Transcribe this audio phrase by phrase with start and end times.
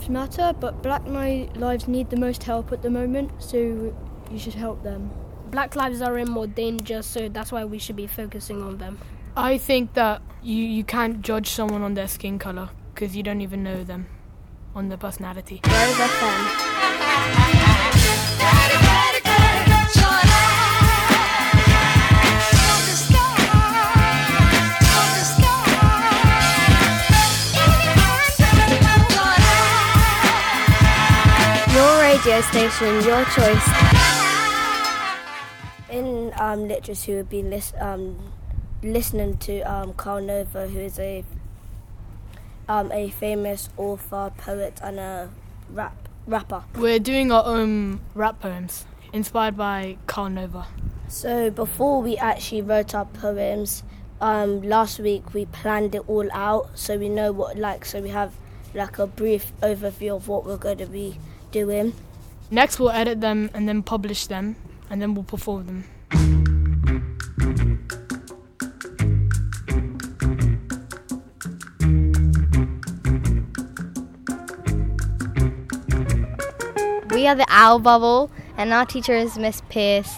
[0.00, 3.58] Lives matter, but Black lives need the most help at the moment, so
[4.30, 5.10] you should help them.
[5.50, 8.98] Black lives are in more danger, so that's why we should be focusing on them.
[9.36, 13.42] I think that you, you can't judge someone on their skin color because you don't
[13.42, 14.06] even know them
[14.74, 15.60] on their personality.
[15.66, 16.70] Rose FM.
[32.42, 33.68] Station, your choice.
[35.90, 38.16] In um, literature, we've been lis- um,
[38.82, 41.24] listening to um, Karl Nova, who is a
[42.68, 45.30] um, a famous author, poet, and a
[45.70, 46.64] rap rapper.
[46.76, 50.66] We're doing our own rap poems inspired by Karl Nova.
[51.08, 53.82] So before we actually wrote our poems,
[54.20, 57.84] um, last week we planned it all out, so we know what like.
[57.84, 58.32] So we have
[58.74, 61.18] like a brief overview of what we're going to be
[61.50, 61.92] doing.
[62.52, 64.56] Next, we'll edit them and then publish them,
[64.90, 65.84] and then we'll perform them.
[77.10, 80.12] We are the Owl Bubble, and our teacher is Miss Pierce.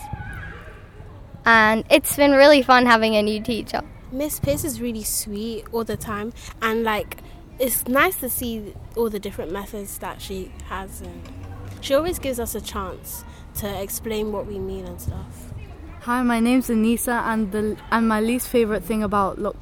[1.44, 3.83] And it's been really fun having a new teacher.
[4.10, 7.19] Miss Pierce is really sweet all the time, and like
[7.58, 11.41] it's nice to see all the different methods that she has and
[11.83, 13.25] she always gives us a chance
[13.56, 15.52] to explain what we mean and stuff.
[16.02, 19.56] Hi, my name's Anissa, and the and my least favorite thing about lock,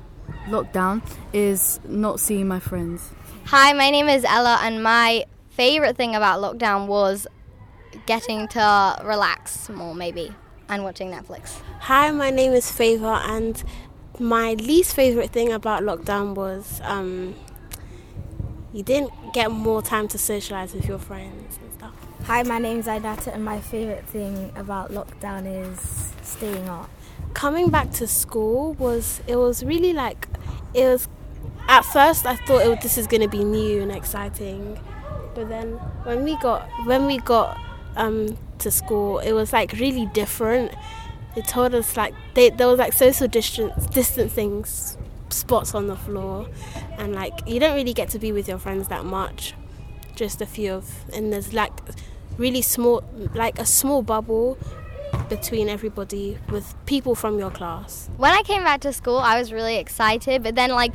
[0.46, 3.10] lockdown is not seeing my friends.
[3.46, 7.26] Hi, my name is Ella, and my favorite thing about lockdown was
[8.06, 10.32] getting to relax more, maybe,
[10.68, 11.58] and watching Netflix.
[11.80, 13.62] Hi, my name is Favor, and
[14.18, 17.34] my least favorite thing about lockdown was um,
[18.72, 21.69] you didn't get more time to socialize with your friends and stuff.
[22.30, 26.88] Hi, my name's Aidata, and my favourite thing about lockdown is staying up.
[27.34, 30.28] Coming back to school was it was really like
[30.72, 31.08] it was.
[31.66, 34.78] At first, I thought it, this is going to be new and exciting,
[35.34, 35.72] but then
[36.04, 37.58] when we got when we got
[37.96, 40.72] um, to school, it was like really different.
[41.34, 44.64] They told us like they, there was like social distance distancing
[45.30, 46.48] spots on the floor,
[46.96, 49.54] and like you don't really get to be with your friends that much.
[50.14, 51.72] Just a few of, and there's like
[52.40, 54.58] really small, like a small bubble
[55.28, 58.08] between everybody with people from your class.
[58.16, 60.94] When I came back to school, I was really excited, but then like.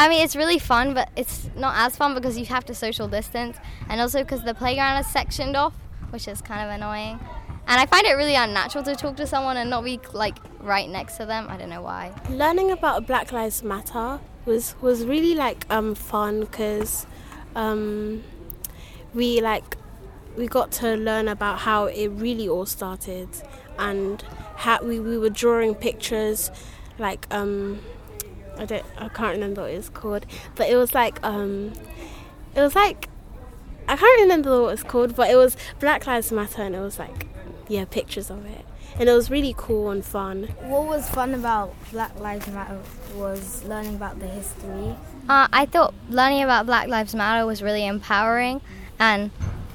[0.00, 3.08] I mean, it's really fun, but it's not as fun because you have to social
[3.08, 3.56] distance,
[3.88, 5.74] and also because the playground is sectioned off,
[6.10, 7.18] which is kind of annoying.
[7.66, 10.88] And I find it really unnatural to talk to someone and not be like right
[10.88, 11.48] next to them.
[11.50, 12.12] I don't know why.
[12.30, 17.04] Learning about Black Lives Matter was was really like um, fun because
[17.56, 18.22] um,
[19.14, 19.76] we like
[20.38, 23.28] we got to learn about how it really all started
[23.78, 24.22] and
[24.56, 26.50] how we, we were drawing pictures
[26.98, 27.80] like um,
[28.56, 31.72] I don't I can't remember what it's called but it was like um,
[32.54, 33.08] it was like
[33.86, 36.98] I can't remember what it's called but it was Black Lives Matter and it was
[36.98, 37.28] like
[37.68, 38.64] yeah, pictures of it.
[38.98, 40.44] And it was really cool and fun.
[40.62, 42.80] What was fun about Black Lives Matter
[43.14, 44.96] was learning about the history.
[45.28, 48.60] Uh, I thought learning about Black Lives Matter was really empowering
[48.98, 49.30] and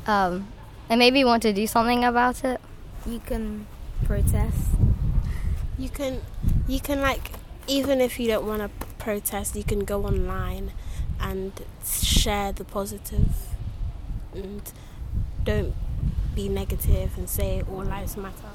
[0.07, 0.47] um,
[0.89, 2.59] it maybe me want to do something about it.
[3.05, 3.67] You can
[4.05, 4.69] protest.
[5.77, 6.21] You can,
[6.67, 7.31] you can like,
[7.67, 10.71] even if you don't want to protest, you can go online
[11.19, 11.51] and
[11.85, 13.29] share the positive
[14.33, 14.71] and
[15.43, 15.73] don't
[16.35, 18.49] be negative and say all lives matter.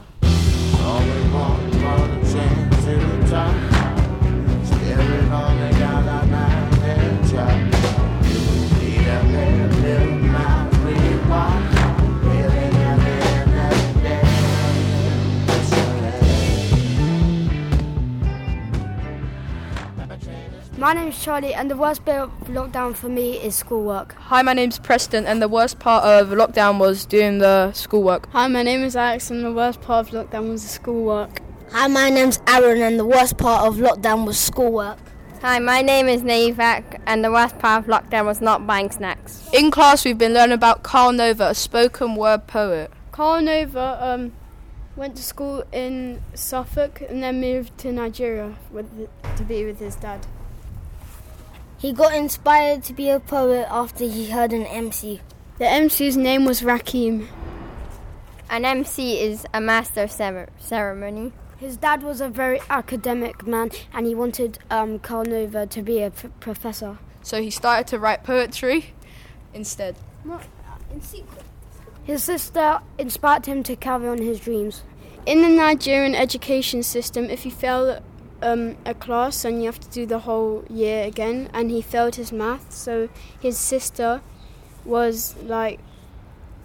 [20.88, 24.14] My name's Charlie, and the worst bit of lockdown for me is schoolwork.
[24.14, 28.26] Hi, my name's Preston, and the worst part of lockdown was doing the schoolwork.
[28.32, 31.42] Hi, my name is Alex, and the worst part of lockdown was the schoolwork.
[31.72, 34.96] Hi, my name's Aaron, and the worst part of lockdown was schoolwork.
[35.42, 39.46] Hi, my name is Naivak, and the worst part of lockdown was not buying snacks.
[39.52, 42.90] In class, we've been learning about Karl Nova, a spoken word poet.
[43.12, 44.32] Karl Nova um,
[44.96, 48.88] went to school in Suffolk and then moved to Nigeria with,
[49.36, 50.26] to be with his dad.
[51.78, 55.20] He got inspired to be a poet after he heard an MC.
[55.58, 57.28] The MC's name was Rakim.
[58.50, 61.32] An MC is a master of ceremony.
[61.58, 66.02] His dad was a very academic man and he wanted um, Karl Nova to be
[66.02, 66.98] a p- professor.
[67.22, 68.94] So he started to write poetry
[69.54, 69.94] instead.
[70.92, 71.44] In secret.
[72.02, 74.82] His sister inspired him to carry on his dreams.
[75.26, 78.02] In the Nigerian education system, if you fail
[78.42, 82.16] um, a class and you have to do the whole year again, and he failed
[82.16, 83.08] his math, so
[83.40, 84.20] his sister
[84.84, 85.80] was like,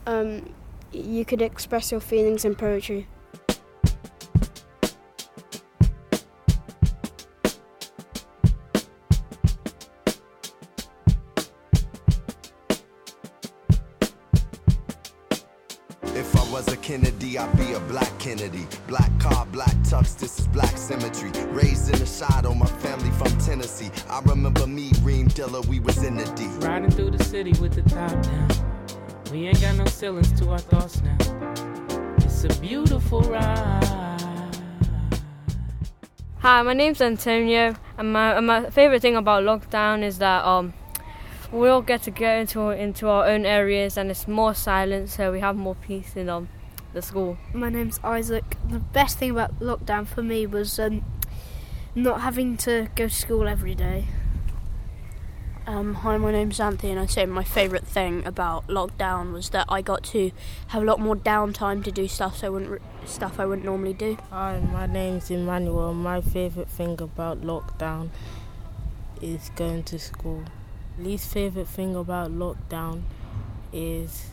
[0.06, 0.54] um,
[0.92, 3.08] you could express your feelings in poetry.
[23.63, 24.04] From Tennessee.
[24.10, 26.45] I remember me, Reem Dilla, we was in the D.
[26.65, 28.50] Riding through the city with the top down.
[29.31, 31.18] We ain't got no ceilings to our thoughts now.
[32.18, 33.80] It's a beautiful ride.
[36.39, 40.74] Hi, my name's Antonio, and my, and my favorite thing about lockdown is that um,
[41.54, 45.31] we all get to get into into our own areas, and it's more silent, so
[45.31, 46.50] we have more peace in um,
[46.92, 47.38] the school.
[47.54, 48.57] My name's Isaac.
[48.68, 51.06] The best thing about lockdown for me was um,
[51.95, 54.06] not having to go to school every day.
[55.66, 59.66] Um, hi, my name's Anthony, and I'd say my favourite thing about lockdown was that
[59.69, 60.31] I got to
[60.68, 63.94] have a lot more downtime to do stuff so I wouldn't stuff I wouldn't normally
[63.94, 64.18] do.
[64.30, 65.94] Hi, my name's Emmanuel.
[65.94, 68.10] My favourite thing about lockdown
[69.22, 70.44] is going to school.
[71.00, 73.04] Least favourite thing about lockdown
[73.72, 74.31] is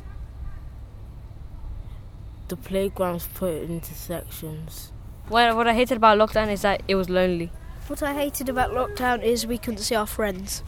[2.49, 4.91] the playground's put into sections.
[5.31, 7.53] What, what I hated about lockdown is that it was lonely.
[7.87, 10.65] What I hated about lockdown is we couldn't see our friends.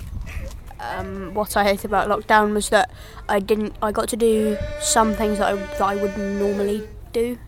[0.78, 2.88] Um, what I hated about lockdown was that
[3.28, 3.74] I didn't.
[3.82, 7.38] I got to do some things that I, that I wouldn't normally do.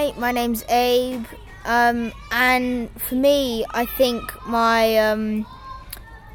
[0.00, 1.26] Hi, my name's Abe,
[1.66, 5.44] um, and for me, I think my um,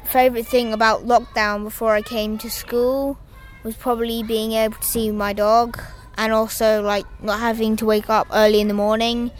[0.04, 3.18] favourite thing about lockdown before I came to school
[3.64, 5.82] was probably being able to see my dog,
[6.16, 9.32] and also like not having to wake up early in the morning,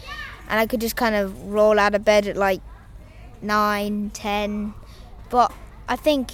[0.49, 2.59] and I could just kind of roll out of bed at like
[3.41, 4.73] nine, ten.
[5.29, 5.53] But
[5.87, 6.33] I think,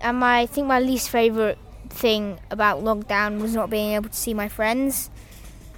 [0.00, 1.58] and my I think my least favourite
[1.90, 5.10] thing about lockdown was not being able to see my friends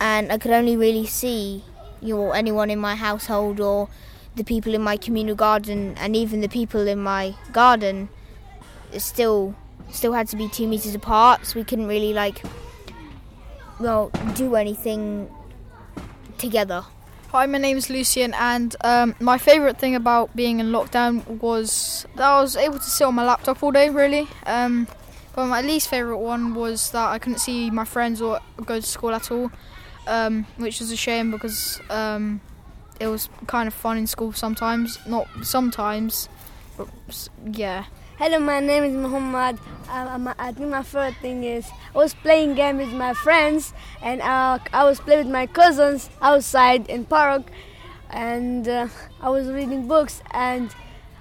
[0.01, 1.65] and I could only really see
[2.01, 3.89] you know anyone in my household or
[4.37, 8.09] the people in my communal garden and even the people in my garden
[8.99, 9.55] still
[9.91, 11.47] still had to be two meters apart.
[11.47, 12.43] So we couldn't really like
[13.81, 15.31] well do anything
[16.39, 16.85] together.
[17.31, 22.07] Hi, my name is Lucian, and um, my favourite thing about being in lockdown was
[22.15, 24.29] that I was able to sit on my laptop all day, really.
[24.47, 24.87] Um,
[25.35, 28.87] but my least favourite one was that I couldn't see my friends or go to
[28.87, 29.51] school at all
[30.07, 32.41] um, which is a shame because um,
[33.01, 34.99] it was kind of fun in school sometimes.
[35.07, 36.29] Not sometimes,
[36.77, 36.89] but
[37.45, 37.85] yeah.
[38.19, 39.59] Hello, my name is Muhammad.
[39.91, 44.23] Um, I think my favorite thing is I was playing game with my friends, and
[44.23, 47.43] uh, I was playing with my cousins outside in park,
[48.09, 48.89] and uh,
[49.21, 50.75] I was reading books, and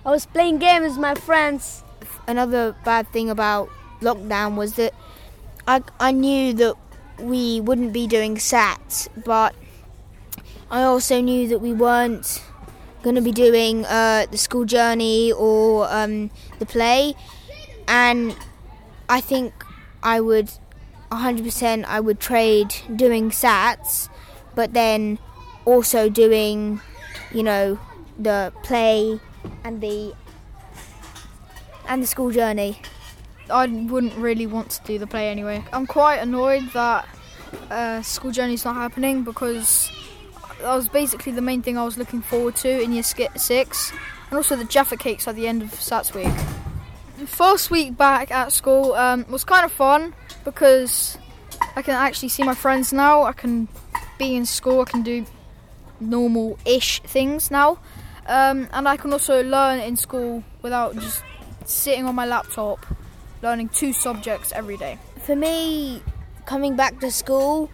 [0.06, 1.84] I was playing games with my friends.
[2.28, 4.94] Another bad thing about lockdown was that
[5.68, 6.76] I I knew that
[7.20, 9.56] we wouldn't be doing SATs, but
[10.70, 12.44] I also knew that we weren't
[13.04, 17.16] going to be doing uh, the school journey or um, the play,
[17.88, 18.36] and
[19.08, 19.54] I think
[20.02, 20.52] I would
[21.12, 24.10] 100% I would trade doing SATs,
[24.54, 25.20] but then
[25.66, 26.82] also doing,
[27.32, 27.80] you know,
[28.18, 29.20] the play
[29.64, 30.14] and the
[31.88, 32.82] and the school journey.
[33.50, 35.64] I wouldn't really want to do the play anyway.
[35.72, 37.08] I'm quite annoyed that
[37.70, 39.92] uh, school journey's not happening because
[40.62, 43.92] that was basically the main thing I was looking forward to in year six,
[44.30, 47.28] and also the Jaffa cakes at the end of SATs week.
[47.28, 51.18] First week back at school um, was kind of fun because
[51.76, 53.24] I can actually see my friends now.
[53.24, 53.68] I can
[54.18, 54.82] be in school.
[54.82, 55.26] I can do
[56.00, 57.78] normal-ish things now,
[58.28, 61.24] um, and I can also learn in school without just
[61.66, 62.86] sitting on my laptop
[63.46, 64.98] learning two subjects every day.
[65.22, 66.02] For me,
[66.46, 67.70] coming back to school,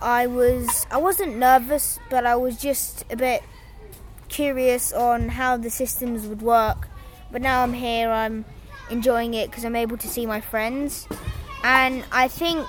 [0.00, 3.42] I was I wasn't nervous, but I was just a bit
[4.28, 6.88] curious on how the systems would work.
[7.32, 8.44] But now I'm here, I'm
[8.88, 11.08] enjoying it because I'm able to see my friends,
[11.64, 12.64] and I think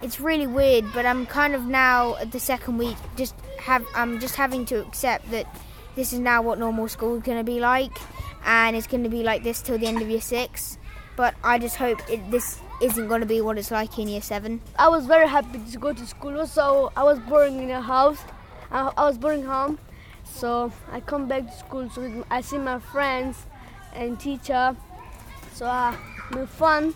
[0.00, 0.84] it's really weird.
[0.94, 4.80] But I'm kind of now at the second week, just have I'm just having to
[4.86, 5.46] accept that
[5.96, 7.98] this is now what normal school is going to be like,
[8.44, 10.77] and it's going to be like this till the end of year six.
[11.18, 14.22] But I just hope it, this isn't going to be what it's like in year
[14.22, 14.60] seven.
[14.78, 16.46] I was very happy to go to school.
[16.46, 18.20] So I was boring in a house.
[18.70, 19.80] I, I was boring home.
[20.22, 21.90] So I come back to school.
[21.90, 23.46] So I see my friends
[23.94, 24.76] and teacher.
[25.54, 25.96] So uh,
[26.36, 26.94] it's fun.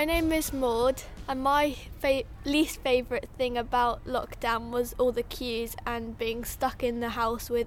[0.00, 5.22] My name is Maud, and my fa- least favourite thing about lockdown was all the
[5.22, 7.66] queues and being stuck in the house with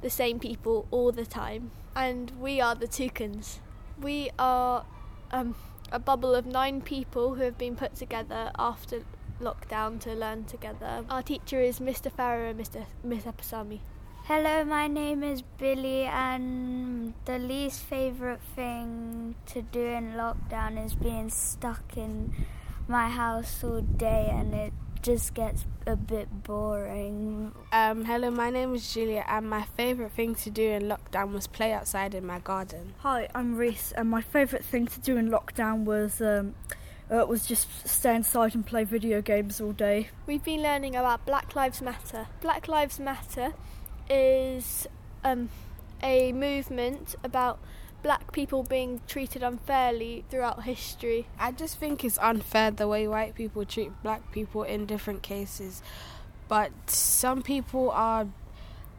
[0.00, 1.72] the same people all the time.
[1.94, 3.60] And we are the Toucans.
[4.00, 4.86] We are
[5.30, 5.56] um,
[5.92, 9.02] a bubble of nine people who have been put together after
[9.38, 11.04] lockdown to learn together.
[11.10, 12.10] Our teacher is Mr.
[12.10, 12.86] Farrow and Mr.
[13.02, 13.80] Miss Epasami.
[14.26, 20.94] Hello, my name is Billy, and the least favourite thing to do in lockdown is
[20.94, 22.32] being stuck in
[22.88, 27.52] my house all day, and it just gets a bit boring.
[27.70, 31.46] Um, hello, my name is Julia, and my favourite thing to do in lockdown was
[31.46, 32.94] play outside in my garden.
[33.00, 36.54] Hi, I'm Reese, and my favourite thing to do in lockdown was um,
[37.10, 40.08] uh, was just stay inside and play video games all day.
[40.26, 42.28] We've been learning about Black Lives Matter.
[42.40, 43.52] Black Lives Matter
[44.08, 44.86] is
[45.22, 45.48] um,
[46.02, 47.58] a movement about
[48.02, 51.26] black people being treated unfairly throughout history.
[51.38, 55.82] I just think it's unfair the way white people treat black people in different cases.
[56.46, 58.26] But some people are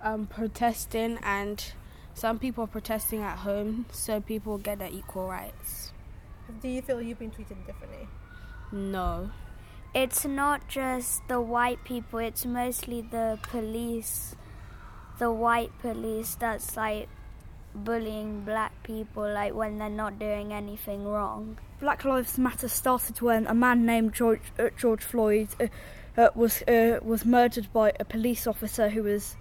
[0.02, 1.64] um, protesting and
[2.16, 5.94] some people are protesting at home so people get their equal rights.
[6.62, 8.08] Do you feel you've been treated differently?
[8.72, 9.30] No.
[9.94, 14.36] It's not just the white people, it's mostly the police,
[15.20, 17.08] the white police that's like
[17.74, 21.58] bullying black people like when they're not doing anything wrong.
[21.80, 25.68] Black Lives Matter started when a man named George uh, George Floyd uh,
[26.18, 29.36] uh, was uh, was murdered by a police officer who was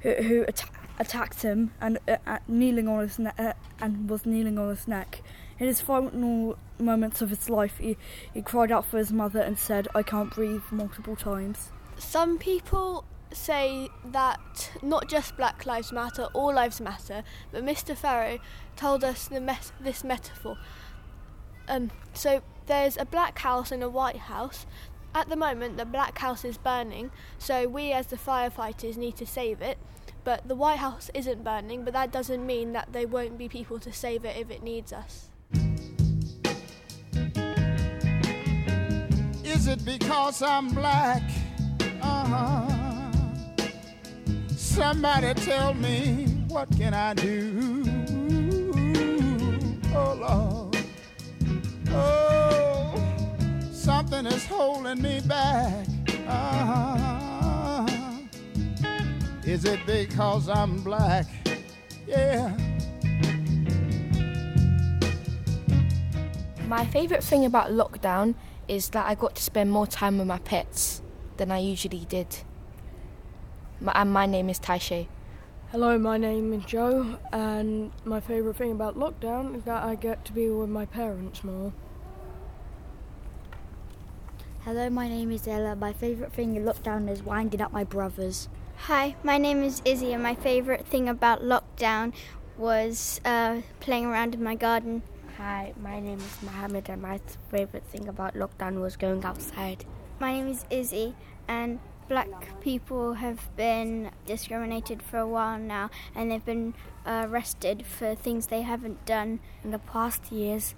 [0.00, 4.58] who, who atta- attacked him and uh, kneeling on his ne- uh, and was kneeling
[4.58, 5.22] on his neck.
[5.60, 7.96] In his final moments of his life, he,
[8.32, 11.70] he cried out for his mother and said, "I can't breathe" multiple times.
[11.96, 17.96] Some people say that not just Black Lives Matter, all lives matter, but Mr.
[17.96, 18.38] Farrow
[18.76, 19.28] told us
[19.80, 20.56] this metaphor.
[21.68, 24.66] Um, so there's a black house and a white house.
[25.14, 29.26] At the moment, the black house is burning, so we as the firefighters need to
[29.26, 29.78] save it.
[30.24, 33.78] But the White House isn't burning, but that doesn't mean that there won't be people
[33.80, 35.30] to save it if it needs us.
[39.42, 41.22] Is it because I'm black?
[42.02, 42.87] Uh-huh.
[44.78, 47.82] Somebody tell me what can I do?
[49.92, 50.78] Oh Lord.
[51.90, 52.94] Oh,
[53.72, 55.84] something is holding me back.
[56.28, 57.88] Uh-huh.
[59.44, 61.26] Is it because I'm black?
[62.06, 62.56] Yeah.
[66.68, 68.36] My favourite thing about lockdown
[68.68, 71.02] is that I got to spend more time with my pets
[71.36, 72.44] than I usually did.
[73.80, 75.06] My, and my name is Taishe.
[75.70, 80.24] Hello, my name is Joe, and my favourite thing about lockdown is that I get
[80.24, 81.72] to be with my parents more.
[84.64, 85.76] Hello, my name is Ella.
[85.76, 88.48] My favourite thing in lockdown is winding up my brothers.
[88.86, 92.12] Hi, my name is Izzy, and my favourite thing about lockdown
[92.56, 95.02] was uh, playing around in my garden.
[95.36, 99.84] Hi, my name is Mohammed, and my favourite thing about lockdown was going outside.
[100.18, 101.14] My name is Izzy,
[101.46, 101.78] and
[102.08, 106.74] black people have been discriminated for a while now, and they've been
[107.06, 109.40] uh, arrested for things they haven't done.
[109.62, 110.74] In the past years,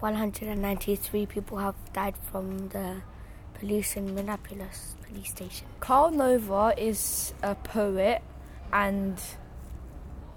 [0.00, 3.02] 193 people have died from the
[3.54, 5.66] police in Minneapolis police station.
[5.80, 8.22] Karl Nova is a poet
[8.72, 9.20] and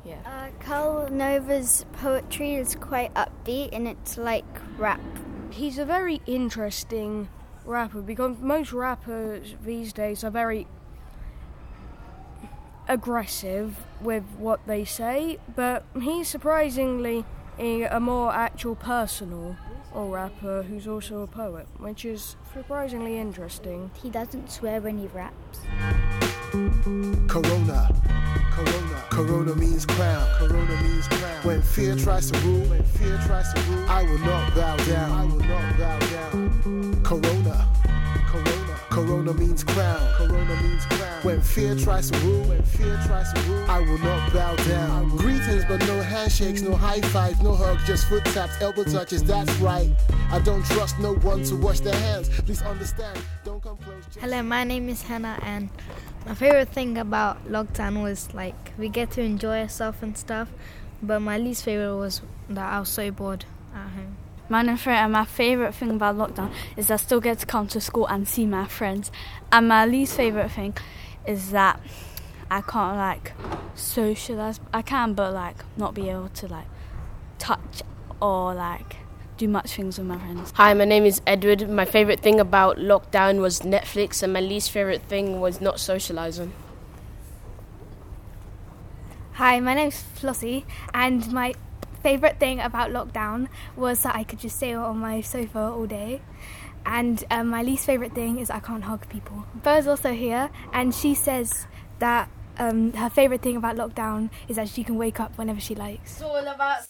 [0.05, 0.17] yeah.
[0.23, 4.45] Uh, Karl Nova's poetry is quite upbeat and it's like
[4.77, 5.01] rap.
[5.49, 7.27] He's a very interesting
[7.65, 10.67] rapper because most rappers these days are very
[12.87, 17.25] aggressive with what they say, but he's surprisingly
[17.57, 19.55] a, a more actual personal
[19.93, 23.91] or rapper who's also a poet, which is surprisingly interesting.
[24.01, 25.59] He doesn't swear when he raps.
[27.27, 27.89] Corona,
[28.51, 30.27] Corona, Corona means crown.
[30.37, 31.43] Corona means crown.
[31.43, 35.11] When fear tries to rule, when fear tries to rule, I will not bow down.
[35.11, 36.74] I will not bow down.
[37.05, 37.67] Corona,
[38.25, 40.13] Corona, Corona means crown.
[40.17, 41.21] Corona means crown.
[41.21, 45.15] When fear tries to rule, when fear tries to rule, I will not bow down.
[45.15, 49.23] Greetings, but no handshakes, no high fives, no hugs, just foot taps, elbow touches.
[49.23, 49.91] That's right.
[50.31, 52.27] I don't trust no one to wash their hands.
[52.41, 53.19] Please understand.
[53.43, 54.03] Don't come close.
[54.19, 55.69] Hello, my name is Hannah, and
[56.25, 60.49] my favorite thing about lockdown was like we get to enjoy ourselves and stuff.
[61.03, 63.45] But my least favorite was that I was so bored
[63.75, 64.17] at home.
[64.47, 67.67] My and Fred and my favourite thing about lockdown is I still get to come
[67.69, 69.11] to school and see my friends.
[69.51, 70.75] And my least favourite thing
[71.25, 71.79] is that
[72.51, 73.33] I can't like
[73.75, 74.59] socialise.
[74.71, 76.67] I can, but like not be able to like
[77.39, 77.81] touch
[78.21, 78.97] or like
[79.37, 80.53] do much things with my friends.
[80.55, 81.67] Hi, my name is Edward.
[81.67, 86.51] My favourite thing about lockdown was Netflix, and my least favourite thing was not socialising.
[89.33, 91.55] Hi, my name's Flossie, and my
[92.05, 96.21] favourite thing about lockdown was that I could just stay on my sofa all day.
[96.85, 99.43] And um, my least favourite thing is I can't hug people.
[99.63, 101.65] Bo's also here, and she says
[101.97, 105.73] that um, her favourite thing about lockdown is that she can wake up whenever she
[105.73, 106.11] likes.
[106.11, 106.85] It's all about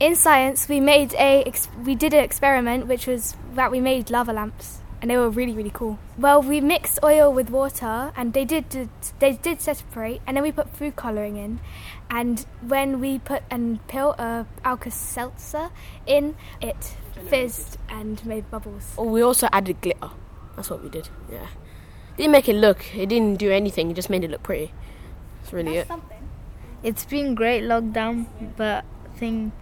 [0.00, 1.50] in science we made a
[1.84, 5.52] we did an experiment which was that we made lava lamps and they were really
[5.52, 5.98] really cool.
[6.16, 8.88] Well we mixed oil with water and they did, did
[9.18, 11.60] they did separate and then we put food coloring in.
[12.10, 15.70] And when we put a pill of Alka-Seltzer
[16.06, 16.96] in it
[17.28, 18.94] fizzed and made bubbles.
[18.96, 20.10] Oh we also added glitter.
[20.56, 21.46] That's what we did yeah.
[22.16, 24.72] Didn't make it look it didn't do anything it just made it look pretty.
[25.40, 25.88] That's really that's it.
[25.88, 26.28] something.
[26.82, 28.26] it's been great lockdown
[28.56, 28.84] but
[29.16, 29.52] thing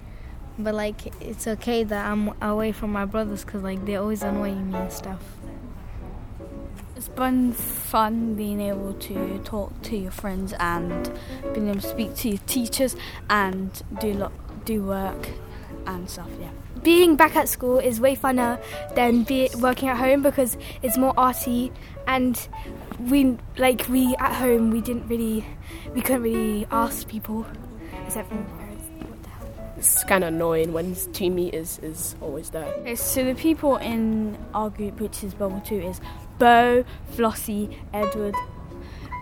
[0.59, 4.71] but like it's okay that I'm away from my brothers because like they're always annoying
[4.71, 5.23] me and stuff.
[6.97, 11.13] It's been fun being able to talk to your friends and
[11.53, 12.97] being able to speak to your teachers
[13.29, 14.33] and do lo-
[14.65, 15.29] do work
[15.87, 16.31] and stuff.
[16.41, 16.51] Yeah.
[16.83, 18.63] Being back at school is way funner
[18.95, 21.73] than be working at home because it's more arty
[22.07, 22.49] and
[22.99, 25.45] we like we at home we didn't really
[25.95, 27.45] we couldn't really ask people
[28.07, 28.66] except from
[29.77, 32.65] it's kind of annoying when two meters is always there.
[32.65, 36.01] Okay, so the people in our group, which is Bubble 2, is
[36.39, 38.35] Bo, Flossie, Edward,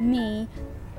[0.00, 0.48] me,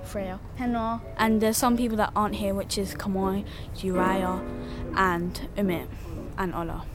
[0.04, 3.46] Freya, Henna, and there's some people that aren't here, which is Kamoy,
[3.78, 4.42] Uriah,
[4.96, 5.88] and Umit,
[6.38, 6.86] and Ola.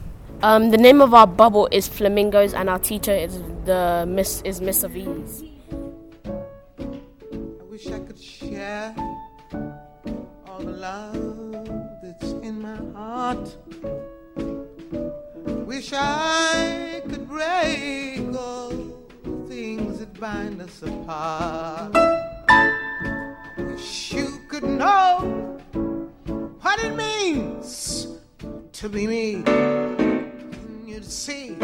[0.43, 4.61] Um, the name of our bubble is Flamingos, and our teacher is the Miss is
[4.61, 5.43] Miss of Ease.
[5.71, 8.95] I wish I could share
[10.47, 11.40] all the love
[12.43, 13.55] in my heart.
[15.65, 18.69] Wish I could break all
[19.23, 21.93] the things that bind us apart.
[23.57, 25.59] Wish you could know
[26.61, 28.07] what it means
[28.73, 29.43] to be me.
[30.85, 31.55] You'd see